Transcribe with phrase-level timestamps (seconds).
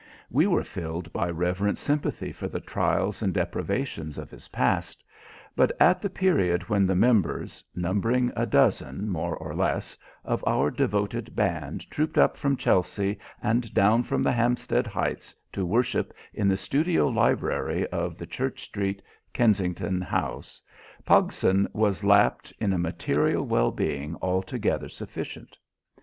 [0.31, 5.03] We were filled by reverent sympathy for the trials and deprivations of his past.
[5.55, 9.95] But at the period when the members numbering a dozen, more or less
[10.25, 15.67] of our devoted band trooped up from Chelsea and down from the Hampstead heights to
[15.67, 20.59] worship in the studio library of the Church Street, Kensington, house,
[21.05, 25.59] Pogson was lapped in a material well being altogether sufficient.